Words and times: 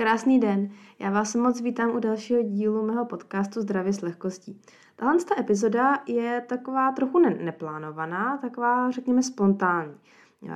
Krásný 0.00 0.40
den, 0.40 0.70
já 0.98 1.10
vás 1.10 1.34
moc 1.34 1.60
vítám 1.60 1.90
u 1.90 1.98
dalšího 1.98 2.42
dílu 2.42 2.86
mého 2.86 3.04
podcastu 3.04 3.60
Zdravě 3.60 3.92
s 3.92 4.02
lehkostí. 4.02 4.60
Tahle 4.96 5.24
ta 5.24 5.40
epizoda 5.40 5.98
je 6.06 6.44
taková 6.48 6.92
trochu 6.92 7.18
ne- 7.18 7.38
neplánovaná, 7.40 8.36
taková 8.36 8.90
řekněme 8.90 9.22
spontánní. 9.22 9.94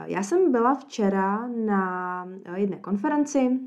Já 0.04 0.22
jsem 0.22 0.52
byla 0.52 0.74
včera 0.74 1.48
na 1.48 2.28
jedné 2.54 2.76
konferenci, 2.76 3.60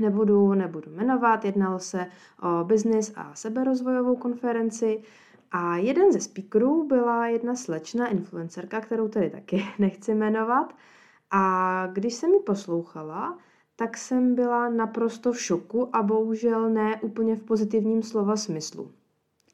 nebudu, 0.00 0.54
nebudu 0.54 0.90
jmenovat, 0.90 1.44
jednalo 1.44 1.78
se 1.78 2.06
o 2.42 2.64
business 2.64 3.12
a 3.16 3.34
seberozvojovou 3.34 4.16
konferenci 4.16 5.02
a 5.50 5.76
jeden 5.76 6.12
ze 6.12 6.20
speakerů 6.20 6.86
byla 6.86 7.26
jedna 7.26 7.54
slečna 7.54 8.06
influencerka, 8.06 8.80
kterou 8.80 9.08
tedy 9.08 9.30
taky 9.30 9.64
nechci 9.78 10.14
jmenovat. 10.14 10.74
A 11.30 11.86
když 11.92 12.14
jsem 12.14 12.30
ji 12.30 12.40
poslouchala, 12.40 13.38
tak 13.78 13.96
jsem 13.96 14.34
byla 14.34 14.68
naprosto 14.68 15.32
v 15.32 15.40
šoku 15.40 15.96
a 15.96 16.02
bohužel 16.02 16.70
ne 16.70 17.00
úplně 17.00 17.36
v 17.36 17.42
pozitivním 17.42 18.02
slova 18.02 18.36
smyslu. 18.36 18.90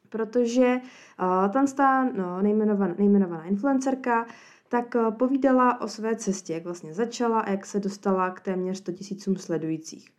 Protože 0.09 0.75
uh, 0.75 1.51
tam 1.51 1.67
ta 1.67 2.03
no, 2.03 2.41
nejmenovaná, 2.41 2.95
nejmenovaná 2.97 3.43
influencerka 3.43 4.25
tak 4.69 4.95
uh, 4.95 5.11
povídala 5.17 5.81
o 5.81 5.87
své 5.87 6.15
cestě, 6.15 6.53
jak 6.53 6.63
vlastně 6.63 6.93
začala 6.93 7.39
a 7.39 7.49
jak 7.49 7.65
se 7.65 7.79
dostala 7.79 8.31
k 8.31 8.41
téměř 8.41 8.77
100 8.77 8.91
tisícům 8.91 9.35
sledujících. 9.35 10.09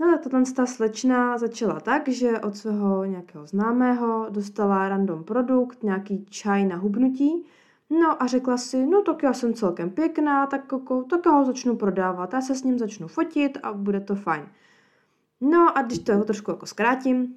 No 0.00 0.18
tato 0.18 0.44
ta 0.54 0.66
slečna 0.66 1.38
začala 1.38 1.80
tak, 1.80 2.08
že 2.08 2.40
od 2.40 2.56
svého 2.56 3.04
nějakého 3.04 3.46
známého 3.46 4.26
dostala 4.30 4.88
random 4.88 5.24
produkt, 5.24 5.82
nějaký 5.82 6.26
čaj 6.30 6.64
na 6.64 6.76
hubnutí, 6.76 7.46
No 7.90 8.22
a 8.22 8.26
řekla 8.26 8.56
si, 8.56 8.86
no 8.86 9.02
tak 9.02 9.22
já 9.22 9.32
jsem 9.32 9.54
celkem 9.54 9.90
pěkná, 9.90 10.46
tak, 10.46 10.66
koko, 10.66 11.02
tak 11.02 11.20
já 11.26 11.32
ho 11.32 11.44
začnu 11.44 11.76
prodávat, 11.76 12.32
já 12.32 12.40
se 12.40 12.54
s 12.54 12.62
ním 12.62 12.78
začnu 12.78 13.08
fotit 13.08 13.58
a 13.62 13.72
bude 13.72 14.00
to 14.00 14.14
fajn. 14.14 14.48
No 15.40 15.78
a 15.78 15.82
když 15.82 15.98
to 15.98 16.24
trošku 16.24 16.50
jako 16.50 16.66
zkrátím, 16.66 17.34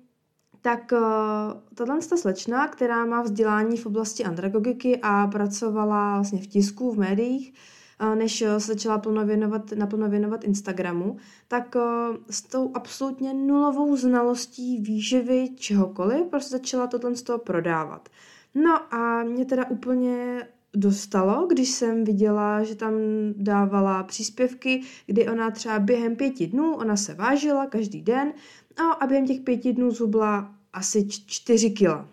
tak 0.62 0.92
uh, 0.92 1.62
tato 1.76 2.00
ta 2.10 2.18
slečna, 2.18 2.68
která 2.68 3.06
má 3.06 3.22
vzdělání 3.22 3.78
v 3.78 3.86
oblasti 3.86 4.24
andragogiky 4.24 5.00
a 5.02 5.28
pracovala 5.28 6.16
vlastně 6.16 6.42
v 6.42 6.48
tisku, 6.48 6.92
v 6.92 6.98
médiích, 6.98 7.54
uh, 8.02 8.16
než 8.16 8.38
se 8.58 8.60
začala 8.60 8.98
plno 8.98 9.26
věnovat, 9.26 9.72
naplno 9.72 10.10
věnovat 10.10 10.44
Instagramu, 10.44 11.18
tak 11.48 11.76
uh, 11.76 11.82
s 12.30 12.42
tou 12.42 12.72
absolutně 12.74 13.34
nulovou 13.34 13.98
znalostí 13.98 14.78
výživy 14.78 15.50
čehokoliv 15.56 16.28
prostě 16.28 16.50
začala 16.50 16.88
tohle 16.88 17.16
z 17.16 17.24
toho 17.24 17.40
prodávat. 17.40 18.10
No 18.56 18.94
a 18.94 19.24
mě 19.24 19.46
teda 19.46 19.70
úplně 19.70 20.48
dostalo, 20.76 21.48
když 21.48 21.70
jsem 21.70 22.04
viděla, 22.04 22.64
že 22.64 22.76
tam 22.76 22.94
dávala 23.36 24.04
příspěvky, 24.04 24.82
kdy 25.06 25.30
ona 25.30 25.52
třeba 25.52 25.80
během 25.80 26.16
pěti 26.16 26.48
dnů, 26.48 26.76
ona 26.76 26.98
se 26.98 27.14
vážila 27.14 27.66
každý 27.66 28.02
den 28.02 28.34
no 28.80 29.04
a 29.04 29.08
během 29.08 29.28
těch 29.28 29.40
pěti 29.40 29.74
dnů 29.74 29.92
zhubla 29.92 30.56
asi 30.74 31.08
čtyři 31.08 31.70
kila. 31.70 32.10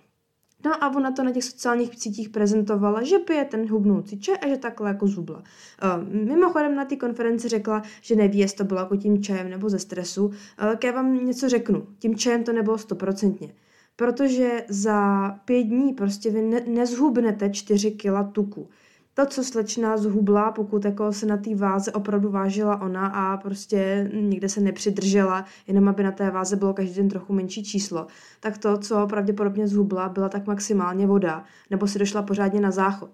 No 0.64 0.84
a 0.84 0.96
ona 0.96 1.12
to 1.12 1.24
na 1.24 1.32
těch 1.32 1.44
sociálních 1.44 2.00
sítích 2.00 2.28
prezentovala, 2.28 3.02
že 3.02 3.18
pije 3.18 3.44
ten 3.44 3.68
hubnoucí 3.70 4.20
čaj 4.20 4.36
a 4.42 4.48
že 4.48 4.56
takhle 4.56 4.88
jako 4.88 5.06
zubla. 5.06 5.38
Uh, 5.38 6.24
mimochodem 6.26 6.74
na 6.74 6.84
té 6.84 6.96
konferenci 6.96 7.48
řekla, 7.48 7.82
že 8.00 8.16
neví, 8.16 8.38
jestli 8.38 8.56
to 8.56 8.64
bylo 8.64 8.80
jako 8.80 8.96
tím 8.96 9.22
čajem 9.22 9.50
nebo 9.50 9.68
ze 9.68 9.78
stresu. 9.78 10.26
Uh, 10.26 10.32
tak 10.56 10.84
já 10.84 10.92
vám 10.92 11.24
něco 11.24 11.48
řeknu. 11.48 11.86
Tím 11.98 12.16
čajem 12.16 12.44
to 12.44 12.52
nebylo 12.52 12.78
stoprocentně 12.78 13.52
protože 13.96 14.64
za 14.68 15.30
pět 15.44 15.62
dní 15.62 15.92
prostě 15.92 16.30
vy 16.30 16.42
ne- 16.42 16.64
nezhubnete 16.66 17.50
4 17.50 17.90
kila 17.90 18.24
tuku. 18.24 18.68
To, 19.14 19.26
co 19.26 19.44
slečna 19.44 19.96
zhubla, 19.96 20.52
pokud 20.52 20.84
jako 20.84 21.12
se 21.12 21.26
na 21.26 21.36
té 21.36 21.54
váze 21.54 21.92
opravdu 21.92 22.30
vážila 22.30 22.80
ona 22.80 23.06
a 23.06 23.36
prostě 23.36 24.10
někde 24.14 24.48
se 24.48 24.60
nepřidržela, 24.60 25.44
jenom 25.66 25.88
aby 25.88 26.02
na 26.02 26.12
té 26.12 26.30
váze 26.30 26.56
bylo 26.56 26.74
každý 26.74 26.94
den 26.94 27.08
trochu 27.08 27.32
menší 27.32 27.64
číslo, 27.64 28.06
tak 28.40 28.58
to, 28.58 28.78
co 28.78 29.06
pravděpodobně 29.06 29.68
zhubla, 29.68 30.08
byla 30.08 30.28
tak 30.28 30.46
maximálně 30.46 31.06
voda, 31.06 31.44
nebo 31.70 31.86
si 31.86 31.98
došla 31.98 32.22
pořádně 32.22 32.60
na 32.60 32.70
záchod. 32.70 33.10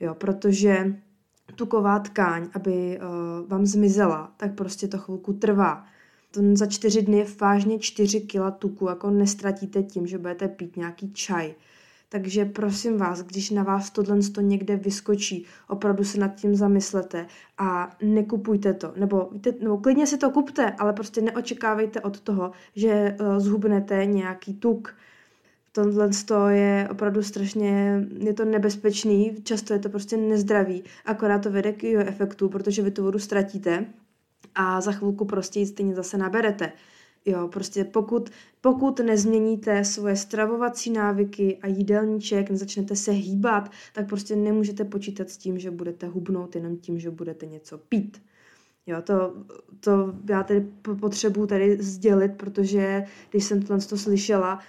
Jo, 0.00 0.14
protože 0.14 0.96
tuková 1.54 1.98
tkáň, 1.98 2.48
aby 2.54 2.98
uh, 2.98 3.48
vám 3.48 3.66
zmizela, 3.66 4.32
tak 4.36 4.54
prostě 4.54 4.88
to 4.88 4.98
chvilku 4.98 5.32
trvá 5.32 5.84
to 6.30 6.40
za 6.52 6.66
čtyři 6.66 7.02
dny 7.02 7.26
vážně 7.40 7.78
čtyři 7.78 8.20
kila 8.20 8.50
tuku 8.50 8.88
jako 8.88 9.10
nestratíte 9.10 9.82
tím, 9.82 10.06
že 10.06 10.18
budete 10.18 10.48
pít 10.48 10.76
nějaký 10.76 11.12
čaj. 11.12 11.54
Takže 12.12 12.44
prosím 12.44 12.96
vás, 12.96 13.22
když 13.22 13.50
na 13.50 13.62
vás 13.62 13.90
tohle 13.90 14.18
to 14.34 14.40
někde 14.40 14.76
vyskočí, 14.76 15.44
opravdu 15.68 16.04
se 16.04 16.20
nad 16.20 16.34
tím 16.34 16.54
zamyslete 16.54 17.26
a 17.58 17.96
nekupujte 18.02 18.74
to. 18.74 18.92
Nebo, 18.96 19.28
víte, 19.32 19.54
nebo 19.60 19.78
klidně 19.78 20.06
si 20.06 20.18
to 20.18 20.30
kupte, 20.30 20.70
ale 20.70 20.92
prostě 20.92 21.20
neočekávejte 21.20 22.00
od 22.00 22.20
toho, 22.20 22.52
že 22.76 23.16
uh, 23.20 23.38
zhubnete 23.38 24.06
nějaký 24.06 24.54
tuk. 24.54 24.94
Tohle 25.72 26.10
je 26.50 26.88
opravdu 26.90 27.22
strašně, 27.22 28.00
je 28.18 28.34
to 28.34 28.44
nebezpečný, 28.44 29.36
často 29.42 29.72
je 29.72 29.78
to 29.78 29.88
prostě 29.88 30.16
nezdravý, 30.16 30.84
akorát 31.04 31.38
to 31.38 31.50
vede 31.50 31.72
k 31.72 31.84
efektu, 31.84 32.48
protože 32.48 32.82
vy 32.82 32.90
tu 32.90 33.02
vodu 33.02 33.18
ztratíte 33.18 33.86
a 34.54 34.80
za 34.80 34.92
chvilku 34.92 35.24
prostě 35.24 35.60
ji 35.60 35.66
stejně 35.66 35.94
zase 35.94 36.18
naberete. 36.18 36.72
Jo, 37.24 37.48
prostě 37.48 37.84
pokud, 37.84 38.30
pokud 38.60 38.98
nezměníte 39.00 39.84
svoje 39.84 40.16
stravovací 40.16 40.90
návyky 40.90 41.58
a 41.62 41.66
jídelníček, 41.66 42.50
nezačnete 42.50 42.96
se 42.96 43.10
hýbat, 43.10 43.70
tak 43.92 44.08
prostě 44.08 44.36
nemůžete 44.36 44.84
počítat 44.84 45.30
s 45.30 45.36
tím, 45.36 45.58
že 45.58 45.70
budete 45.70 46.06
hubnout 46.06 46.56
jenom 46.56 46.76
tím, 46.76 46.98
že 46.98 47.10
budete 47.10 47.46
něco 47.46 47.78
pít. 47.78 48.22
Jo, 48.86 49.02
to, 49.02 49.34
to 49.80 50.14
já 50.28 50.42
tedy 50.42 50.66
potřebuji 51.00 51.46
tady 51.46 51.82
sdělit, 51.82 52.32
protože 52.36 53.04
když 53.30 53.44
jsem 53.44 53.62
tohle 53.62 53.84
to 53.84 53.98
slyšela, 53.98 54.60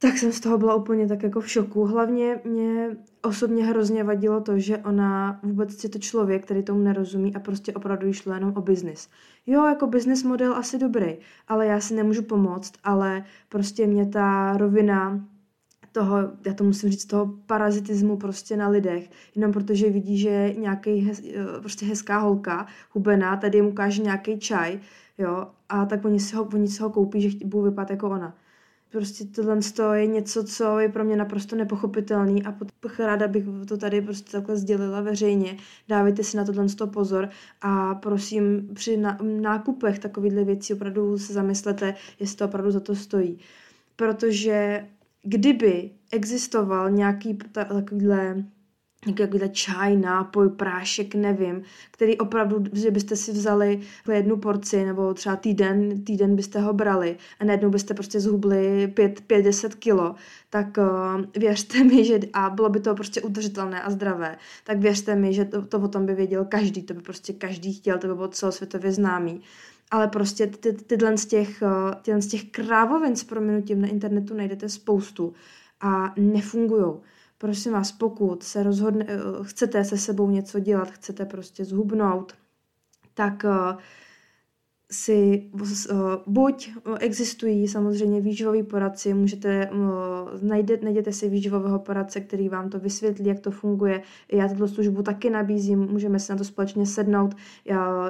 tak 0.00 0.18
jsem 0.18 0.32
z 0.32 0.40
toho 0.40 0.58
byla 0.58 0.74
úplně 0.74 1.08
tak 1.08 1.22
jako 1.22 1.40
v 1.40 1.50
šoku. 1.50 1.84
Hlavně 1.84 2.40
mě 2.44 2.96
osobně 3.22 3.64
hrozně 3.64 4.04
vadilo 4.04 4.40
to, 4.40 4.58
že 4.58 4.78
ona 4.78 5.40
vůbec 5.42 5.84
je 5.84 5.90
to 5.90 5.98
člověk, 5.98 6.44
který 6.44 6.62
tomu 6.62 6.80
nerozumí 6.80 7.34
a 7.36 7.40
prostě 7.40 7.72
opravdu 7.72 8.06
jí 8.06 8.12
šlo 8.12 8.34
jenom 8.34 8.52
o 8.56 8.62
biznis. 8.62 9.08
Jo, 9.46 9.66
jako 9.66 9.86
business 9.86 10.22
model 10.22 10.54
asi 10.54 10.78
dobrý, 10.78 11.16
ale 11.48 11.66
já 11.66 11.80
si 11.80 11.94
nemůžu 11.94 12.22
pomoct, 12.22 12.72
ale 12.84 13.24
prostě 13.48 13.86
mě 13.86 14.06
ta 14.06 14.56
rovina 14.56 15.24
toho, 15.92 16.16
já 16.46 16.54
to 16.54 16.64
musím 16.64 16.90
říct, 16.90 17.04
toho 17.04 17.34
parazitismu 17.46 18.16
prostě 18.16 18.56
na 18.56 18.68
lidech, 18.68 19.10
jenom 19.34 19.52
protože 19.52 19.90
vidí, 19.90 20.18
že 20.18 20.54
nějaký 20.58 20.98
hez, 20.98 21.22
eh, 21.34 21.60
prostě 21.60 21.86
hezká 21.86 22.18
holka, 22.18 22.66
hubená, 22.92 23.36
tady 23.36 23.58
jim 23.58 23.66
ukáže 23.66 24.02
nějaký 24.02 24.38
čaj, 24.38 24.80
jo, 25.18 25.46
a 25.68 25.86
tak 25.86 26.04
oni 26.04 26.20
si 26.20 26.36
ho, 26.36 26.44
oni 26.44 26.68
si 26.68 26.82
ho 26.82 26.90
koupí, 26.90 27.20
že 27.20 27.38
budou 27.44 27.64
vypadat 27.64 27.90
jako 27.90 28.10
ona. 28.10 28.34
Prostě 28.92 29.24
tohle 29.24 29.60
je 29.92 30.06
něco, 30.06 30.44
co 30.44 30.78
je 30.78 30.88
pro 30.88 31.04
mě 31.04 31.16
naprosto 31.16 31.56
nepochopitelný 31.56 32.44
a 32.44 32.54
ráda 32.98 33.28
bych 33.28 33.44
to 33.68 33.76
tady 33.76 34.00
prostě 34.00 34.32
takhle 34.32 34.56
sdělila 34.56 35.00
veřejně. 35.00 35.56
Dávejte 35.88 36.24
si 36.24 36.36
na 36.36 36.44
tohle 36.44 36.66
pozor 36.92 37.28
a 37.60 37.94
prosím 37.94 38.68
při 38.74 39.02
nákupech 39.22 39.98
takovýchhle 39.98 40.44
věcí 40.44 40.74
opravdu 40.74 41.18
se 41.18 41.32
zamyslete, 41.32 41.94
jestli 42.20 42.36
to 42.36 42.44
opravdu 42.44 42.70
za 42.70 42.80
to 42.80 42.96
stojí. 42.96 43.38
Protože 43.96 44.86
kdyby 45.22 45.90
existoval 46.12 46.90
nějaký 46.90 47.38
takovýhle 47.52 48.44
takovýhle 49.06 49.48
čaj, 49.48 49.96
nápoj, 49.96 50.48
prášek, 50.48 51.14
nevím, 51.14 51.62
který 51.90 52.18
opravdu, 52.18 52.64
že 52.72 52.90
byste 52.90 53.16
si 53.16 53.32
vzali 53.32 53.80
jednu 54.12 54.36
porci 54.36 54.84
nebo 54.84 55.14
třeba 55.14 55.36
týden, 55.36 56.04
týden 56.04 56.36
byste 56.36 56.60
ho 56.60 56.72
brali 56.72 57.16
a 57.40 57.44
najednou 57.44 57.70
byste 57.70 57.94
prostě 57.94 58.20
zhubli 58.20 58.92
5-10 58.94 59.68
kilo, 59.68 60.14
tak 60.50 60.66
uh, 60.78 61.24
věřte 61.36 61.84
mi, 61.84 62.04
že 62.04 62.20
a 62.32 62.50
bylo 62.50 62.68
by 62.68 62.80
to 62.80 62.94
prostě 62.94 63.22
udržitelné 63.22 63.82
a 63.82 63.90
zdravé, 63.90 64.36
tak 64.64 64.78
věřte 64.78 65.16
mi, 65.16 65.34
že 65.34 65.44
to, 65.44 65.62
to 65.62 65.80
o 65.80 65.88
tom 65.88 66.06
by 66.06 66.14
věděl 66.14 66.44
každý, 66.44 66.82
to 66.82 66.94
by 66.94 67.00
prostě 67.00 67.32
každý 67.32 67.74
chtěl, 67.74 67.98
to 67.98 68.06
by 68.06 68.14
bylo 68.14 68.28
celosvětově 68.28 68.92
známý. 68.92 69.40
Ale 69.90 70.08
prostě 70.08 70.46
ty, 70.46 70.72
ty, 70.72 70.84
tyhle 70.84 71.18
z 71.18 71.26
těch, 71.26 71.62
uh, 71.62 71.94
tyhle 72.02 72.22
z 72.22 72.26
těch 72.26 72.44
krávovin 72.44 73.16
s 73.16 73.24
proměnutím 73.24 73.80
na 73.80 73.88
internetu 73.88 74.34
najdete 74.34 74.68
spoustu 74.68 75.34
a 75.80 76.14
nefungujou 76.16 77.02
prosím 77.38 77.72
vás, 77.72 77.92
pokud 77.92 78.42
se 78.42 78.62
rozhodne, 78.62 79.06
eh, 79.08 79.18
chcete 79.42 79.84
se 79.84 79.98
sebou 79.98 80.30
něco 80.30 80.58
dělat, 80.58 80.90
chcete 80.90 81.24
prostě 81.24 81.64
zhubnout, 81.64 82.32
tak 83.14 83.44
eh, 83.44 83.76
si 84.92 85.50
uh, 85.52 85.60
buď 86.26 86.70
existují 87.00 87.68
samozřejmě 87.68 88.20
výživový 88.20 88.62
poradci, 88.62 89.14
můžete, 89.14 89.70
uh, 89.70 89.78
najde, 90.42 90.78
najděte 90.82 91.12
si 91.12 91.28
výživového 91.28 91.78
poradce, 91.78 92.20
který 92.20 92.48
vám 92.48 92.70
to 92.70 92.78
vysvětlí, 92.78 93.26
jak 93.26 93.40
to 93.40 93.50
funguje. 93.50 94.02
Já 94.32 94.48
tuto 94.48 94.68
službu 94.68 95.02
taky 95.02 95.30
nabízím, 95.30 95.78
můžeme 95.78 96.18
se 96.20 96.32
na 96.32 96.36
to 96.36 96.44
společně 96.44 96.86
sednout, 96.86 97.34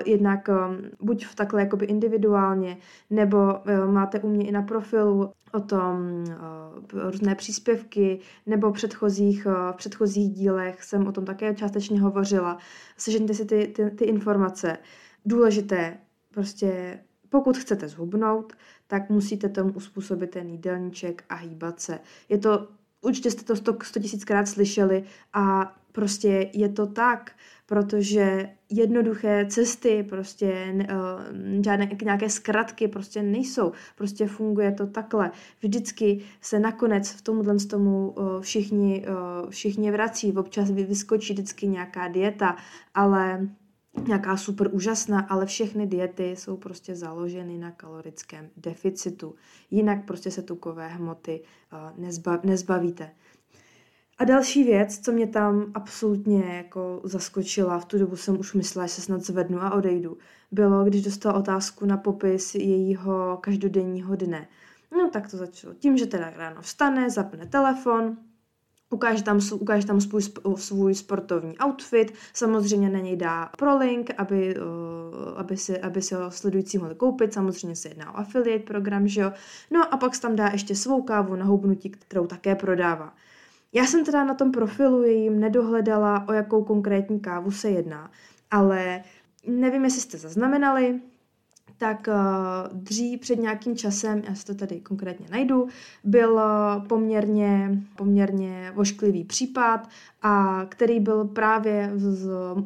jednak 0.07 0.49
buď 1.01 1.27
v 1.27 1.35
takhle 1.35 1.61
jakoby 1.61 1.87
individuálně, 1.87 2.77
nebo 3.11 3.55
máte 3.91 4.21
u 4.21 4.29
mě 4.29 4.49
i 4.49 4.53
na 4.53 4.63
profilu 4.63 5.31
o 5.53 5.61
tom 5.61 6.25
různé 6.93 7.35
příspěvky, 7.35 8.19
nebo 8.47 8.71
v 8.71 8.75
předchozích, 8.75 9.47
v 9.73 9.77
předchozích 9.77 10.31
dílech 10.31 10.83
jsem 10.83 11.07
o 11.07 11.13
tom 11.13 11.25
také 11.25 11.55
částečně 11.55 12.01
hovořila. 12.01 12.59
Sežeňte 12.97 13.35
si 13.35 13.45
ty, 13.45 13.67
ty, 13.67 13.91
ty 13.91 14.05
informace. 14.05 14.79
Důležité, 15.27 15.99
prostě 16.39 16.99
pokud 17.29 17.59
chcete 17.59 17.89
zhubnout, 17.89 18.53
tak 18.87 19.11
musíte 19.11 19.49
tomu 19.49 19.73
uspůsobit 19.73 20.31
ten 20.31 20.49
jídelníček 20.49 21.25
a 21.29 21.35
hýbat 21.35 21.81
se. 21.81 21.99
Je 22.29 22.39
to, 22.39 22.69
určitě 23.01 23.31
jste 23.31 23.45
to 23.45 23.57
100 23.57 24.01
tisíckrát 24.01 24.49
slyšeli 24.49 25.05
a 25.33 25.75
prostě 25.93 26.51
je 26.53 26.69
to 26.69 26.87
tak, 26.87 27.33
protože 27.67 28.49
jednoduché 28.71 29.47
cesty, 29.47 30.07
prostě 30.09 30.75
uh, 30.75 31.63
žádné 31.65 31.91
nějaké 32.03 32.31
zkratky 32.31 32.89
prostě 32.89 33.23
nejsou. 33.23 33.73
Prostě 33.97 34.27
funguje 34.27 34.73
to 34.73 34.87
takhle. 34.87 35.31
Vždycky 35.61 36.21
se 36.41 36.59
nakonec 36.59 37.11
v 37.11 37.23
tomhle 37.23 37.57
tomu 37.57 38.11
uh, 38.11 38.41
všichni, 38.41 39.07
uh, 39.09 39.51
všichni 39.51 39.91
vrací. 39.91 40.33
Občas 40.33 40.71
vyskočí 40.71 41.33
vždycky 41.33 41.69
nějaká 41.69 42.09
dieta, 42.09 42.57
ale 42.95 43.49
nějaká 44.07 44.37
super 44.37 44.69
úžasná, 44.73 45.21
ale 45.21 45.47
všechny 45.47 45.87
diety 45.87 46.31
jsou 46.31 46.57
prostě 46.57 46.95
založeny 46.97 47.59
na 47.59 47.71
kalorickém 47.71 48.51
deficitu. 48.57 49.35
Jinak 49.71 50.05
prostě 50.05 50.31
se 50.31 50.43
tukové 50.43 50.89
hmoty 50.89 51.43
uh, 51.73 52.03
nezba, 52.03 52.41
nezbavíte. 52.43 53.11
A 54.19 54.25
další 54.25 54.65
věc, 54.65 54.99
co 54.99 55.13
mě 55.13 55.27
tam 55.27 55.71
absolutně 55.75 56.45
jako 56.45 57.01
zaskočila, 57.05 57.79
v 57.79 57.85
tu 57.85 57.99
dobu 57.99 58.17
jsem 58.17 58.41
už 58.41 58.55
myslela, 58.55 58.87
že 58.87 58.93
se 58.93 59.01
snad 59.01 59.21
zvednu 59.21 59.63
a 59.63 59.75
odejdu, 59.75 60.19
bylo, 60.53 60.85
když 60.85 61.03
dostala 61.03 61.35
otázku 61.35 61.87
na 61.87 61.97
popis 61.97 62.55
jejího 62.55 63.39
každodenního 63.41 64.17
dne. 64.17 64.49
No 64.93 65.11
tak 65.11 65.31
to 65.31 65.37
začalo 65.37 65.75
tím, 65.75 65.97
že 65.97 66.07
teda 66.07 66.31
ráno 66.31 66.63
vstane, 66.63 67.11
zapne 67.11 67.47
telefon, 67.47 68.17
ukáže 68.91 69.23
tam, 69.25 69.41
ukáže 69.55 69.87
tam 69.87 70.01
svůj, 70.01 70.23
svůj 70.57 70.95
sportovní 70.95 71.55
outfit, 71.67 72.15
samozřejmě 72.35 72.91
na 72.91 72.99
něj 72.99 73.17
dá 73.17 73.51
prolink, 73.59 74.11
aby, 74.17 74.57
aby, 75.37 75.57
si, 75.57 75.81
aby 75.81 76.03
si 76.03 76.15
ho 76.15 76.31
sledující 76.31 76.79
mohli 76.79 76.95
koupit, 76.95 77.33
samozřejmě 77.33 77.77
se 77.77 77.89
jedná 77.89 78.13
o 78.13 78.17
affiliate 78.17 78.65
program, 78.65 79.09
že 79.09 79.21
jo. 79.21 79.33
No 79.71 79.95
a 79.95 79.97
pak 79.97 80.19
tam 80.19 80.37
dá 80.37 80.49
ještě 80.53 80.75
svou 80.75 81.03
kávu 81.03 81.37
na 81.37 81.45
hubnutí, 81.45 81.91
kterou 81.91 82.27
také 82.27 82.55
prodává. 82.55 83.15
Já 83.73 83.87
jsem 83.87 84.05
teda 84.05 84.25
na 84.25 84.35
tom 84.35 84.53
profilu 84.53 85.03
jejím 85.03 85.41
nedohledala, 85.41 86.29
o 86.29 86.33
jakou 86.33 86.65
konkrétní 86.65 87.21
kávu 87.21 87.51
se 87.51 87.71
jedná, 87.71 88.11
ale 88.51 89.03
nevím, 89.47 89.85
jestli 89.85 90.01
jste 90.01 90.19
zaznamenali, 90.19 91.01
tak 91.79 92.09
uh, 92.09 92.79
dřív 92.79 93.21
před 93.21 93.39
nějakým 93.39 93.77
časem, 93.77 94.23
já 94.29 94.35
si 94.35 94.47
to 94.47 94.55
tady 94.55 94.81
konkrétně 94.81 95.27
najdu, 95.31 95.69
byl 96.05 96.33
uh, 96.33 96.87
poměrně, 96.87 97.83
poměrně 97.97 98.73
vošklivý 98.75 99.25
případ, 99.25 99.89
a 100.23 100.65
který 100.69 101.01
byl 101.01 101.25
právě 101.25 101.91
v, 101.95 102.01
z, 102.01 102.27
uh, 102.27 102.61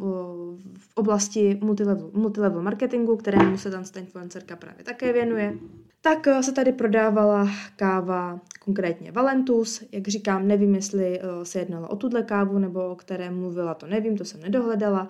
v 0.79 0.95
oblasti 0.95 1.59
multilevel, 1.63 2.11
multilevel 2.13 2.63
marketingu, 2.63 3.17
kterému 3.17 3.59
se 3.59 3.71
tam 3.71 3.85
ta 3.85 4.01
influencerka 4.01 4.57
právě 4.57 4.85
také 4.85 5.13
věnuje. 5.13 5.55
Tak 6.01 6.27
se 6.41 6.53
tady 6.53 6.73
prodávala 6.73 7.49
káva, 7.77 8.41
konkrétně 8.65 9.13
Valentus. 9.13 9.83
Jak 9.93 10.09
říkám, 10.09 10.49
nevím, 10.49 10.75
jestli 10.75 11.21
se 11.43 11.59
jednalo 11.59 11.89
o 11.89 11.97
tuhle 11.97 12.23
kávu 12.23 12.59
nebo 12.59 12.91
o 12.91 12.97
které 12.97 13.31
mluvila, 13.31 13.75
to 13.75 13.87
nevím, 13.87 14.19
to 14.19 14.25
jsem 14.25 14.41
nedohledala, 14.41 15.09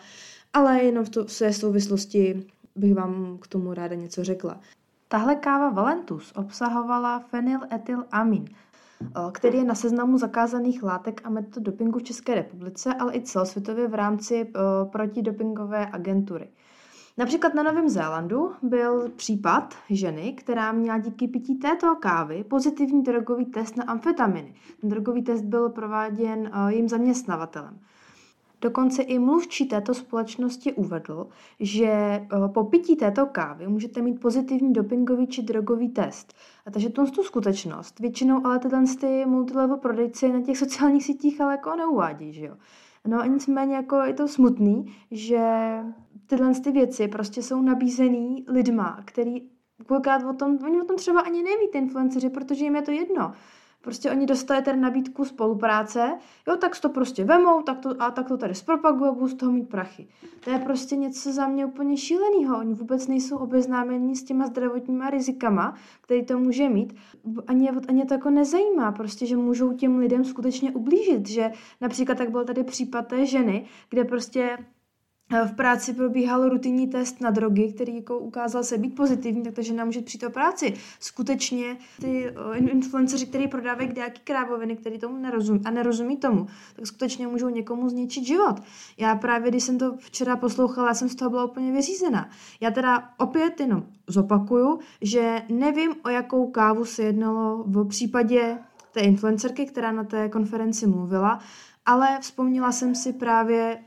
ale 0.52 0.82
jenom 0.82 1.04
v, 1.04 1.08
to, 1.08 1.24
v 1.24 1.32
souvislosti 1.50 2.42
bych 2.76 2.94
vám 2.94 3.38
k 3.40 3.46
tomu 3.46 3.74
ráda 3.74 3.94
něco 3.94 4.24
řekla. 4.24 4.60
Tahle 5.08 5.34
káva 5.34 5.70
Valentus 5.70 6.32
obsahovala 6.36 7.18
fenyletylamin, 7.18 8.44
eh, 8.48 9.06
který 9.32 9.58
je 9.58 9.64
na 9.64 9.74
seznamu 9.74 10.18
zakázaných 10.18 10.82
látek 10.82 11.20
a 11.24 11.30
metod 11.30 11.62
dopingu 11.62 11.98
v 11.98 12.02
České 12.02 12.34
republice, 12.34 12.94
ale 12.94 13.14
i 13.14 13.20
celosvětově 13.20 13.88
v 13.88 13.94
rámci 13.94 14.44
uh, 14.44 14.90
protidopingové 14.90 15.86
agentury. 15.92 16.48
Například 17.18 17.54
na 17.54 17.62
Novém 17.62 17.88
Zélandu 17.88 18.52
byl 18.62 19.10
případ 19.16 19.74
ženy, 19.90 20.32
která 20.32 20.72
měla 20.72 20.98
díky 20.98 21.28
pití 21.28 21.54
této 21.54 21.96
kávy 21.96 22.44
pozitivní 22.44 23.02
drogový 23.02 23.46
test 23.46 23.76
na 23.76 23.84
amfetaminy. 23.84 24.54
Ten 24.80 24.90
drogový 24.90 25.22
test 25.22 25.42
byl 25.42 25.68
prováděn 25.68 26.50
uh, 26.54 26.68
jejím 26.68 26.88
zaměstnavatelem. 26.88 27.78
Dokonce 28.62 29.02
i 29.02 29.18
mluvčí 29.18 29.66
této 29.66 29.94
společnosti 29.94 30.72
uvedl, 30.72 31.26
že 31.60 31.86
eh, 31.86 32.28
po 32.54 32.64
pití 32.64 32.96
této 32.96 33.26
kávy 33.26 33.68
můžete 33.68 34.02
mít 34.02 34.20
pozitivní 34.20 34.72
dopingový 34.72 35.26
či 35.26 35.42
drogový 35.42 35.88
test. 35.88 36.34
A 36.66 36.70
takže 36.70 36.88
tu, 36.88 37.06
tu 37.06 37.22
skutečnost 37.22 38.00
většinou 38.00 38.46
ale 38.46 38.58
tyhle 38.58 38.84
ty 39.00 39.26
multilevel 39.26 39.76
prodejci 39.76 40.32
na 40.32 40.40
těch 40.40 40.58
sociálních 40.58 41.04
sítích 41.04 41.40
ale 41.40 41.52
jako 41.52 41.76
neuvádí, 41.76 42.32
že 42.32 42.46
jo. 42.46 42.56
No 43.06 43.20
a 43.20 43.26
nicméně 43.26 43.74
jako 43.74 43.96
je 43.96 44.14
to 44.14 44.28
smutný, 44.28 44.94
že 45.10 45.76
tyhle 46.26 46.54
ty 46.54 46.70
věci 46.70 47.08
prostě 47.08 47.42
jsou 47.42 47.62
nabízený 47.62 48.44
lidma, 48.48 48.98
který 49.04 49.50
kolikrát 49.86 50.22
o 50.22 50.32
tom, 50.32 50.58
oni 50.64 50.80
o 50.80 50.84
tom 50.84 50.96
třeba 50.96 51.20
ani 51.20 51.42
neví, 51.42 51.68
ty 51.72 51.78
influenceři, 51.78 52.30
protože 52.30 52.64
jim 52.64 52.76
je 52.76 52.82
to 52.82 52.90
jedno. 52.90 53.32
Prostě 53.82 54.10
oni 54.10 54.26
dostali 54.26 54.62
tady 54.62 54.78
nabídku 54.78 55.24
spolupráce, 55.24 56.18
jo, 56.48 56.56
tak 56.56 56.80
to 56.80 56.88
prostě 56.88 57.24
vemou 57.24 57.62
tak 57.62 57.78
to, 57.78 58.02
a 58.02 58.10
tak 58.10 58.28
to 58.28 58.36
tady 58.36 58.54
zpropagují 58.54 59.10
a 59.10 59.12
budou 59.12 59.28
z 59.28 59.34
toho 59.34 59.52
mít 59.52 59.68
prachy. 59.68 60.08
To 60.44 60.50
je 60.50 60.58
prostě 60.58 60.96
něco 60.96 61.32
za 61.32 61.48
mě 61.48 61.66
úplně 61.66 61.96
šíleného. 61.96 62.58
Oni 62.58 62.74
vůbec 62.74 63.08
nejsou 63.08 63.36
obeznámení 63.36 64.16
s 64.16 64.24
těma 64.24 64.46
zdravotníma 64.46 65.10
rizikama, 65.10 65.74
který 66.00 66.24
to 66.24 66.38
může 66.38 66.68
mít. 66.68 66.94
Ani, 67.46 67.70
ani 67.88 68.04
to 68.04 68.14
jako 68.14 68.30
nezajímá, 68.30 68.92
prostě, 68.92 69.26
že 69.26 69.36
můžou 69.36 69.72
těm 69.72 69.98
lidem 69.98 70.24
skutečně 70.24 70.70
ublížit, 70.70 71.28
že 71.28 71.50
například 71.80 72.18
tak 72.18 72.30
byl 72.30 72.44
tady 72.44 72.64
případ 72.64 73.06
té 73.06 73.26
ženy, 73.26 73.66
kde 73.90 74.04
prostě 74.04 74.58
v 75.46 75.52
práci 75.56 75.94
probíhal 75.94 76.48
rutinní 76.48 76.86
test 76.86 77.20
na 77.20 77.30
drogy, 77.30 77.72
který 77.72 77.96
jako 77.96 78.18
ukázal 78.18 78.64
se 78.64 78.78
být 78.78 78.94
pozitivní, 78.94 79.42
takže 79.52 79.74
nám 79.74 79.86
může 79.86 80.00
přijít 80.00 80.24
o 80.24 80.30
práci. 80.30 80.74
Skutečně 81.00 81.76
ty 82.00 82.26
eh, 82.28 82.58
influenceři, 82.58 83.26
kteří 83.26 83.48
prodávají 83.48 83.92
nějaký 83.96 84.20
krávoviny, 84.24 84.76
který 84.76 84.98
tomu 84.98 85.18
nerozumí 85.18 85.60
a 85.64 85.70
nerozumí 85.70 86.16
tomu, 86.16 86.46
tak 86.76 86.86
skutečně 86.86 87.26
můžou 87.26 87.48
někomu 87.48 87.88
zničit 87.88 88.26
život. 88.26 88.62
Já 88.98 89.16
právě, 89.16 89.50
když 89.50 89.64
jsem 89.64 89.78
to 89.78 89.94
včera 89.98 90.36
poslouchala, 90.36 90.94
jsem 90.94 91.08
z 91.08 91.14
toho 91.14 91.30
byla 91.30 91.44
úplně 91.44 91.72
vyřízená. 91.72 92.30
Já 92.60 92.70
teda 92.70 93.08
opět 93.18 93.60
jenom 93.60 93.84
zopakuju, 94.06 94.78
že 95.00 95.42
nevím, 95.48 95.94
o 96.04 96.08
jakou 96.08 96.50
kávu 96.50 96.84
se 96.84 97.02
jednalo 97.02 97.64
v 97.66 97.88
případě 97.88 98.58
té 98.92 99.00
influencerky, 99.00 99.66
která 99.66 99.92
na 99.92 100.04
té 100.04 100.28
konferenci 100.28 100.86
mluvila, 100.86 101.38
ale 101.86 102.18
vzpomněla 102.20 102.72
jsem 102.72 102.94
si 102.94 103.12
právě 103.12 103.78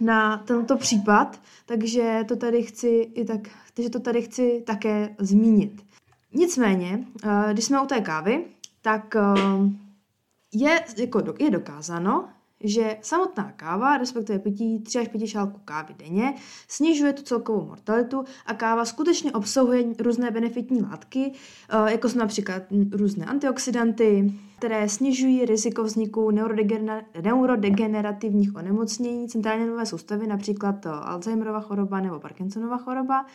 na 0.00 0.38
tento 0.38 0.76
případ, 0.76 1.40
takže 1.66 2.24
to 2.28 2.36
tady 2.36 2.62
chci 2.62 2.88
i 3.14 3.24
tak, 3.24 3.40
takže 3.74 3.90
to 3.90 4.00
tady 4.00 4.22
chci 4.22 4.62
také 4.66 5.16
zmínit. 5.18 5.84
Nicméně, 6.32 7.04
eh, 7.24 7.52
když 7.52 7.64
jsme 7.64 7.80
u 7.80 7.86
té 7.86 8.00
kávy, 8.00 8.44
tak 8.82 9.16
eh, 9.16 9.20
je, 10.52 10.84
jako, 10.96 11.22
je 11.38 11.50
dokázáno, 11.50 12.28
že 12.60 12.96
samotná 13.02 13.52
káva, 13.56 13.96
respektive 13.96 14.38
pití 14.38 14.80
3 14.80 14.98
až 14.98 15.08
5 15.08 15.26
šálků 15.26 15.60
kávy 15.64 15.94
denně, 15.98 16.34
snižuje 16.68 17.12
tu 17.12 17.22
celkovou 17.22 17.66
mortalitu 17.66 18.24
a 18.46 18.54
káva 18.54 18.84
skutečně 18.84 19.32
obsahuje 19.32 19.84
různé 19.98 20.30
benefitní 20.30 20.82
látky, 20.82 21.32
eh, 21.32 21.92
jako 21.92 22.08
jsou 22.08 22.18
například 22.18 22.62
různé 22.92 23.26
antioxidanty, 23.26 24.32
které 24.58 24.88
snižují 24.88 25.44
riziko 25.44 25.84
vzniku 25.84 26.30
neurodegenerativních 27.22 28.56
onemocnění 28.56 29.28
centrální 29.28 29.60
nervové 29.60 29.86
soustavy, 29.86 30.26
například 30.26 30.86
Alzheimerova 30.86 31.60
choroba 31.60 32.00
nebo 32.00 32.20
Parkinsonova 32.20 32.78
choroba. 32.78 33.26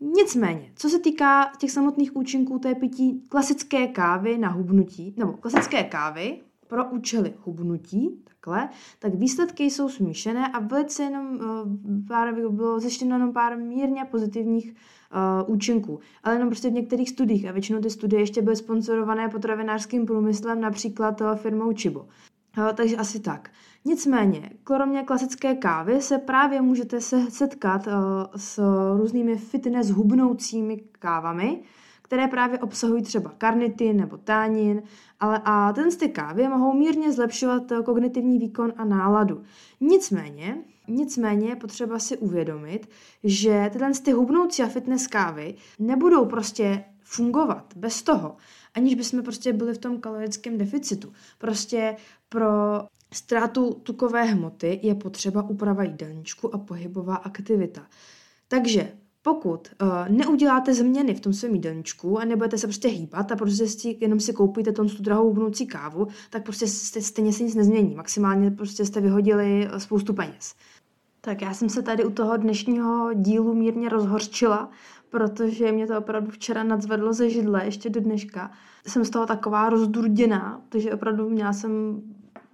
Nicméně, 0.00 0.72
co 0.76 0.88
se 0.88 0.98
týká 0.98 1.52
těch 1.58 1.70
samotných 1.70 2.16
účinků 2.16 2.58
té 2.58 2.74
pití 2.74 3.22
klasické 3.28 3.86
kávy 3.86 4.38
na 4.38 4.48
hubnutí, 4.48 5.14
nebo 5.16 5.32
klasické 5.32 5.84
kávy 5.84 6.40
pro 6.70 6.90
účely 6.90 7.34
hubnutí, 7.44 8.22
takhle, 8.24 8.68
tak 8.98 9.14
výsledky 9.14 9.64
jsou 9.64 9.88
smíšené 9.88 10.48
a 10.48 10.58
velice 10.58 11.02
jenom 11.02 11.34
uh, 11.34 12.08
pár, 12.08 12.34
bylo 12.50 12.80
zjištěno 12.80 13.16
jenom 13.16 13.32
pár 13.32 13.58
mírně 13.58 14.04
pozitivních 14.04 14.74
uh, 15.44 15.54
účinků, 15.54 16.00
ale 16.22 16.34
jenom 16.34 16.48
prostě 16.48 16.70
v 16.70 16.72
některých 16.72 17.10
studiích 17.10 17.48
a 17.48 17.52
většinou 17.52 17.80
ty 17.80 17.90
studie 17.90 18.22
ještě 18.22 18.42
byly 18.42 18.56
sponsorované 18.56 19.28
potravinářským 19.28 20.06
průmyslem, 20.06 20.60
například 20.60 21.20
uh, 21.20 21.34
firmou 21.34 21.72
Chibo. 21.74 22.00
Uh, 22.00 22.68
takže 22.74 22.96
asi 22.96 23.20
tak. 23.20 23.50
Nicméně, 23.84 24.50
kromě 24.64 25.02
klasické 25.02 25.54
kávy 25.54 26.00
se 26.02 26.18
právě 26.18 26.62
můžete 26.62 27.00
se 27.00 27.30
setkat 27.30 27.86
uh, 27.86 27.92
s 28.36 28.62
různými 28.96 29.36
fitness 29.36 29.90
hubnoucími 29.90 30.82
kávami, 30.98 31.62
které 32.10 32.28
právě 32.28 32.58
obsahují 32.58 33.02
třeba 33.02 33.30
karnitin 33.38 33.96
nebo 33.96 34.16
tánin, 34.16 34.82
ale 35.20 35.40
a 35.44 35.72
ten 35.72 35.96
ty 35.96 36.08
kávy 36.08 36.48
mohou 36.48 36.72
mírně 36.72 37.12
zlepšovat 37.12 37.72
eh, 37.72 37.82
kognitivní 37.82 38.38
výkon 38.38 38.72
a 38.76 38.84
náladu. 38.84 39.42
Nicméně, 39.80 40.58
nicméně 40.88 41.48
je 41.48 41.56
potřeba 41.56 41.98
si 41.98 42.16
uvědomit, 42.16 42.88
že 43.24 43.70
tyhle 43.72 43.92
ty 44.04 44.12
hubnoucí 44.12 44.62
a 44.62 44.66
fitness 44.66 45.06
kávy 45.06 45.54
nebudou 45.78 46.26
prostě 46.26 46.84
fungovat 47.00 47.72
bez 47.76 48.02
toho, 48.02 48.36
aniž 48.74 48.94
bychom 48.94 49.22
prostě 49.22 49.52
byli 49.52 49.74
v 49.74 49.78
tom 49.78 50.00
kalorickém 50.00 50.58
deficitu. 50.58 51.12
Prostě 51.38 51.96
pro 52.28 52.48
ztrátu 53.12 53.74
tukové 53.74 54.24
hmoty 54.24 54.80
je 54.82 54.94
potřeba 54.94 55.42
úprava 55.42 55.82
jídelníčku 55.82 56.54
a 56.54 56.58
pohybová 56.58 57.16
aktivita. 57.16 57.86
Takže 58.48 58.92
pokud 59.22 59.68
uh, 59.82 59.88
neuděláte 60.16 60.74
změny 60.74 61.14
v 61.14 61.20
tom 61.20 61.32
svém 61.32 61.54
jídelníčku 61.54 62.18
a 62.18 62.24
nebudete 62.24 62.58
se 62.58 62.66
prostě 62.66 62.88
hýbat 62.88 63.32
a 63.32 63.36
prostě 63.36 63.66
si, 63.66 63.98
jenom 64.00 64.20
si 64.20 64.32
koupíte 64.32 64.72
tu 64.72 64.84
drahou 65.00 65.32
vnoucí 65.32 65.66
kávu, 65.66 66.06
tak 66.30 66.42
prostě 66.42 66.66
jste, 66.66 67.02
stejně 67.02 67.32
se 67.32 67.42
nic 67.42 67.54
nezmění. 67.54 67.94
Maximálně 67.94 68.50
prostě 68.50 68.84
jste 68.84 69.00
vyhodili 69.00 69.68
spoustu 69.78 70.14
peněz. 70.14 70.54
Tak 71.20 71.42
já 71.42 71.54
jsem 71.54 71.68
se 71.68 71.82
tady 71.82 72.04
u 72.04 72.10
toho 72.10 72.36
dnešního 72.36 73.10
dílu 73.14 73.54
mírně 73.54 73.88
rozhorčila, 73.88 74.70
protože 75.10 75.72
mě 75.72 75.86
to 75.86 75.98
opravdu 75.98 76.30
včera 76.30 76.64
nadzvedlo 76.64 77.12
ze 77.12 77.30
židle, 77.30 77.64
ještě 77.64 77.90
do 77.90 78.00
dneška. 78.00 78.50
Jsem 78.86 79.04
z 79.04 79.10
toho 79.10 79.26
taková 79.26 79.68
rozdurděná, 79.70 80.62
takže 80.68 80.94
opravdu 80.94 81.30
měla 81.30 81.52
jsem 81.52 82.02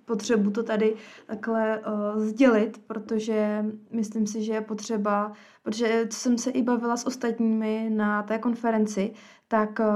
potřebu 0.07 0.51
to 0.51 0.63
tady 0.63 0.95
takhle 1.27 1.81
uh, 1.81 2.23
sdělit, 2.23 2.79
protože 2.87 3.65
myslím 3.91 4.27
si, 4.27 4.43
že 4.43 4.53
je 4.53 4.61
potřeba, 4.61 5.33
protože 5.63 6.09
jsem 6.11 6.39
se 6.39 6.51
i 6.51 6.63
bavila 6.63 6.97
s 6.97 7.07
ostatními 7.07 7.91
na 7.95 8.23
té 8.23 8.39
konferenci, 8.39 9.13
tak 9.49 9.81
uh, 9.81 9.87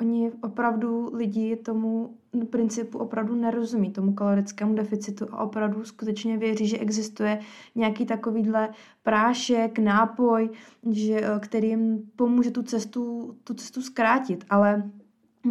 oni 0.00 0.32
opravdu 0.42 1.10
lidi 1.14 1.56
tomu 1.56 2.16
principu 2.50 2.98
opravdu 2.98 3.34
nerozumí, 3.34 3.92
tomu 3.92 4.12
kalorickému 4.12 4.74
deficitu 4.74 5.26
a 5.32 5.38
opravdu 5.44 5.84
skutečně 5.84 6.38
věří, 6.38 6.66
že 6.66 6.78
existuje 6.78 7.40
nějaký 7.74 8.06
takovýhle 8.06 8.68
prášek, 9.02 9.78
nápoj, 9.78 10.50
že, 10.90 11.20
uh, 11.20 11.38
který 11.38 11.68
jim 11.68 12.10
pomůže 12.16 12.50
tu 12.50 12.62
cestu, 12.62 13.34
tu 13.44 13.54
cestu 13.54 13.82
zkrátit, 13.82 14.44
ale 14.50 14.90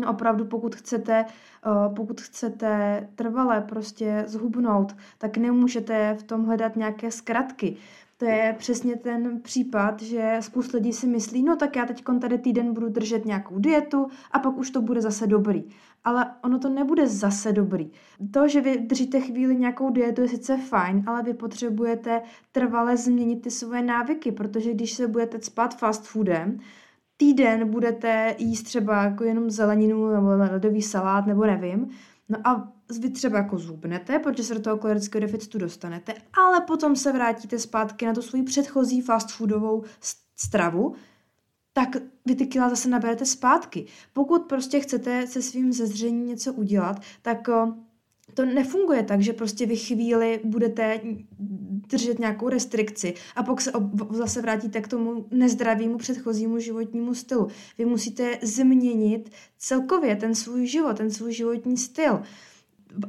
opravdu, 0.09 0.45
pokud 0.45 0.75
chcete, 0.75 1.25
eh, 1.25 1.69
pokud 1.95 2.21
chcete 2.21 3.07
trvale 3.15 3.61
prostě 3.61 4.23
zhubnout, 4.27 4.95
tak 5.17 5.37
nemůžete 5.37 6.15
v 6.19 6.23
tom 6.23 6.45
hledat 6.45 6.75
nějaké 6.75 7.11
zkratky. 7.11 7.77
To 8.19 8.25
je 8.25 8.55
přesně 8.57 8.95
ten 8.95 9.41
případ, 9.41 10.01
že 10.01 10.37
spousta 10.39 10.77
lidí 10.77 10.93
si 10.93 11.07
myslí, 11.07 11.43
no 11.43 11.55
tak 11.55 11.75
já 11.75 11.85
teď 11.85 12.03
tady 12.21 12.37
týden 12.37 12.73
budu 12.73 12.89
držet 12.89 13.25
nějakou 13.25 13.59
dietu 13.59 14.07
a 14.31 14.39
pak 14.39 14.57
už 14.57 14.71
to 14.71 14.81
bude 14.81 15.01
zase 15.01 15.27
dobrý. 15.27 15.63
Ale 16.03 16.31
ono 16.43 16.59
to 16.59 16.69
nebude 16.69 17.07
zase 17.07 17.51
dobrý. 17.51 17.91
To, 18.31 18.47
že 18.47 18.61
vy 18.61 18.77
držíte 18.77 19.19
chvíli 19.19 19.55
nějakou 19.55 19.89
dietu 19.89 20.21
je 20.21 20.27
sice 20.27 20.57
fajn, 20.57 21.03
ale 21.07 21.23
vy 21.23 21.33
potřebujete 21.33 22.21
trvale 22.51 22.97
změnit 22.97 23.41
ty 23.41 23.51
svoje 23.51 23.81
návyky, 23.81 24.31
protože 24.31 24.73
když 24.73 24.93
se 24.93 25.07
budete 25.07 25.41
spát 25.41 25.77
fast 25.77 26.07
foodem, 26.07 26.59
týden 27.19 27.69
budete 27.71 28.35
jíst 28.37 28.63
třeba 28.63 29.03
jako 29.03 29.23
jenom 29.23 29.49
zeleninu 29.49 30.09
nebo 30.09 30.27
ledový 30.27 30.81
salát 30.81 31.25
nebo 31.25 31.45
nevím, 31.45 31.89
no 32.29 32.37
a 32.47 32.71
vy 32.99 33.09
třeba 33.09 33.37
jako 33.37 33.57
zhubnete, 33.57 34.19
protože 34.19 34.43
se 34.43 34.53
do 34.53 34.59
toho 34.59 34.77
kalorického 34.77 35.21
deficitu 35.21 35.57
dostanete, 35.57 36.13
ale 36.33 36.61
potom 36.61 36.95
se 36.95 37.11
vrátíte 37.11 37.59
zpátky 37.59 38.05
na 38.05 38.13
tu 38.13 38.21
svoji 38.21 38.43
předchozí 38.43 39.01
fast 39.01 39.31
foodovou 39.31 39.83
stravu, 40.35 40.93
tak 41.73 41.89
vy 42.25 42.35
ty 42.35 42.47
kila 42.47 42.69
zase 42.69 42.89
naberete 42.89 43.25
zpátky. 43.25 43.85
Pokud 44.13 44.41
prostě 44.41 44.79
chcete 44.79 45.27
se 45.27 45.41
svým 45.41 45.73
zezřením 45.73 46.27
něco 46.27 46.53
udělat, 46.53 47.01
tak 47.21 47.49
to 48.39 48.45
nefunguje 48.45 49.03
tak, 49.03 49.21
že 49.21 49.33
prostě 49.33 49.65
vy 49.65 49.75
chvíli 49.75 50.39
budete 50.43 51.01
držet 51.89 52.19
nějakou 52.19 52.49
restrikci 52.49 53.13
a 53.35 53.43
pak 53.43 53.61
se 53.61 53.71
zase 54.09 54.41
vrátíte 54.41 54.81
k 54.81 54.87
tomu 54.87 55.25
nezdravému 55.31 55.97
předchozímu 55.97 56.59
životnímu 56.59 57.13
stylu. 57.13 57.47
Vy 57.77 57.85
musíte 57.85 58.39
změnit 58.41 59.29
celkově 59.57 60.15
ten 60.15 60.35
svůj 60.35 60.67
život, 60.67 60.97
ten 60.97 61.11
svůj 61.11 61.33
životní 61.33 61.77
styl. 61.77 62.21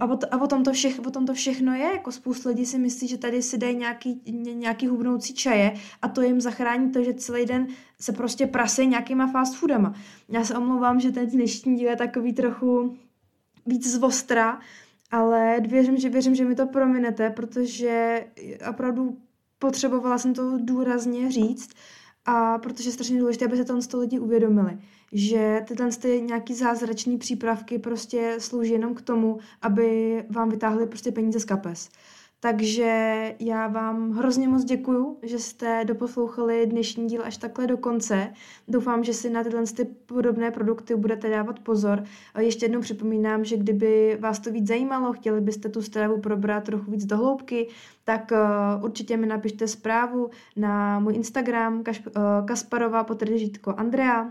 A 0.01 0.07
o, 0.07 0.17
to, 0.17 0.35
a 0.35 0.43
o, 0.43 0.47
tom 0.47 0.65
to 0.65 0.73
všech, 0.73 1.01
o 1.07 1.11
tom 1.11 1.27
to 1.27 1.35
všechno 1.35 1.75
je, 1.75 1.85
jako 1.85 2.13
spoustu 2.13 2.49
lidí 2.49 2.67
si 2.67 2.79
myslí, 2.79 3.09
že 3.09 3.19
tady 3.19 3.43
si 3.43 3.59
dají 3.59 3.77
nějaký, 3.77 4.23
nějaký 4.55 4.87
hubnoucí 4.87 5.35
čaje 5.35 5.75
a 6.03 6.09
to 6.09 6.23
jim 6.23 6.41
zachrání 6.41 6.91
to, 6.91 7.05
že 7.05 7.15
celý 7.15 7.47
den 7.47 7.67
se 8.01 8.13
prostě 8.13 8.47
prasej 8.47 8.87
nějakýma 8.87 9.27
fast 9.27 9.57
foodama. 9.57 9.95
Já 10.29 10.45
se 10.45 10.59
omlouvám, 10.59 11.01
že 11.01 11.13
ten 11.13 11.27
dnešní 11.27 11.77
díl 11.77 11.89
je 11.89 11.97
takový 11.97 12.33
trochu 12.33 12.97
víc 13.67 13.93
zvostra, 13.93 14.61
ale 15.11 15.61
věřím, 15.61 15.97
že 15.99 16.09
věřím, 16.09 16.35
že 16.35 16.45
mi 16.45 16.55
to 16.55 16.67
prominete, 16.67 17.31
protože 17.31 18.25
opravdu 18.71 19.19
potřebovala 19.59 20.19
jsem 20.19 20.35
to 20.35 20.59
důrazně 20.59 21.31
říct 21.31 21.71
a 22.25 22.59
protože 22.59 22.89
je 22.89 22.93
strašně 22.93 23.19
důležité, 23.19 23.45
aby 23.45 23.57
se 23.57 23.89
to 23.89 23.99
lidi 23.99 24.19
uvědomili, 24.19 24.79
že 25.13 25.65
tyhle 25.69 25.91
ty 25.91 26.23
nějaký 26.27 26.55
zázračný 26.55 27.19
přípravky 27.19 27.79
prostě 27.79 28.37
slouží 28.39 28.73
jenom 28.73 28.95
k 28.95 29.03
tomu, 29.03 29.39
aby 29.63 30.23
vám 30.31 30.49
vytáhly 30.51 30.87
prostě 30.87 31.13
peníze 31.13 31.41
z 31.41 31.45
kapes. 31.45 31.91
Takže 32.43 33.35
já 33.39 33.69
vám 33.69 34.11
hrozně 34.11 34.49
moc 34.49 34.65
děkuju, 34.65 35.19
že 35.23 35.39
jste 35.39 35.85
doposlouchali 35.85 36.67
dnešní 36.67 37.07
díl 37.07 37.23
až 37.25 37.37
takhle 37.37 37.67
do 37.67 37.77
konce. 37.77 38.33
Doufám, 38.69 39.05
že 39.05 39.15
si 39.15 39.31
na 39.31 39.45
tyhle 39.45 39.63
ty 39.65 39.85
podobné 39.85 40.51
produkty 40.51 40.97
budete 40.97 41.31
dávat 41.31 41.59
pozor. 41.59 42.05
Ještě 42.39 42.65
jednou 42.65 42.81
připomínám, 42.81 43.45
že 43.45 43.57
kdyby 43.57 44.19
vás 44.21 44.39
to 44.39 44.51
víc 44.51 44.69
zajímalo, 44.69 45.13
chtěli 45.13 45.41
byste 45.41 45.69
tu 45.69 45.83
stravu 45.83 46.21
probrat 46.21 46.65
trochu 46.65 46.91
víc 46.91 47.05
do 47.05 47.17
hloubky, 47.17 47.69
tak 48.05 48.33
uh, 48.33 48.85
určitě 48.85 49.17
mi 49.17 49.27
napište 49.27 49.69
zprávu 49.69 50.31
na 50.57 51.01
můj 51.01 51.15
Instagram 51.15 51.79
uh, 51.79 51.85
Kasparova 52.47 53.05
potržítko 53.05 53.75
Andrea 53.77 54.31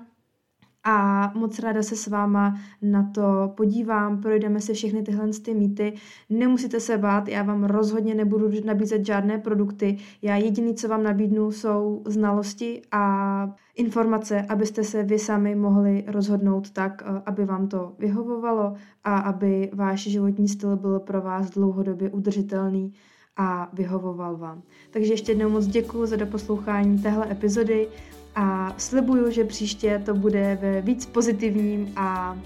a 0.84 1.32
moc 1.36 1.60
ráda 1.60 1.84
se 1.84 1.96
s 1.96 2.08
váma 2.08 2.60
na 2.82 3.12
to 3.16 3.54
podívám, 3.58 4.22
projdeme 4.22 4.62
si 4.62 4.74
všechny 4.74 5.04
tyhle 5.04 5.28
ty 5.28 5.54
mýty. 5.54 5.94
Nemusíte 6.30 6.80
se 6.80 6.98
bát, 6.98 7.28
já 7.28 7.44
vám 7.44 7.64
rozhodně 7.64 8.16
nebudu 8.16 8.52
nabízet 8.66 9.06
žádné 9.06 9.38
produkty. 9.38 9.98
Já 10.22 10.36
jediný, 10.36 10.76
co 10.76 10.88
vám 10.88 11.04
nabídnu, 11.04 11.52
jsou 11.52 12.04
znalosti 12.08 12.82
a 12.92 13.56
informace, 13.76 14.42
abyste 14.50 14.84
se 14.84 15.04
vy 15.04 15.20
sami 15.20 15.56
mohli 15.56 16.04
rozhodnout 16.08 16.72
tak, 16.72 17.04
eh, 17.06 17.22
aby 17.26 17.46
vám 17.46 17.68
to 17.68 17.96
vyhovovalo 18.00 18.74
a 19.04 19.18
aby 19.18 19.72
váš 19.74 20.00
životní 20.00 20.48
styl 20.48 20.78
byl 20.78 21.00
pro 21.00 21.22
vás 21.22 21.50
dlouhodobě 21.50 22.10
udržitelný 22.10 22.94
a 23.40 23.70
vyhovoval 23.74 24.38
vám. 24.38 24.62
Takže 24.92 25.14
ještě 25.14 25.32
jednou 25.32 25.50
moc 25.50 25.68
děkuji 25.68 26.06
za 26.06 26.16
doposlouchání 26.16 27.00
téhle 27.00 27.32
epizody 27.32 27.88
a 28.36 28.74
slibuju, 28.78 29.32
že 29.32 29.44
příště 29.44 30.02
to 30.06 30.14
bude 30.14 30.58
ve 30.62 30.82
víc 30.82 31.06
pozitivním 31.06 31.94
a, 31.96 32.38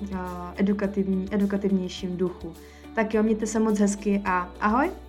edukativní, 0.55 1.27
edukativnějším 1.31 2.17
duchu. 2.17 2.53
Tak 2.95 3.13
jo, 3.13 3.23
mějte 3.23 3.47
se 3.47 3.59
moc 3.59 3.79
hezky 3.79 4.21
a 4.25 4.49
ahoj! 4.59 5.02